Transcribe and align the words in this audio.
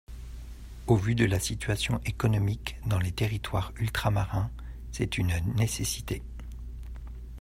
Au 0.87 0.95
vu 0.95 1.13
de 1.13 1.25
la 1.25 1.39
situation 1.39 2.01
économique 2.07 2.75
dans 2.87 2.97
les 2.97 3.11
territoires 3.11 3.71
ultramarins, 3.79 4.49
c’est 4.91 5.19
une 5.19 5.31
nécessité. 5.55 6.23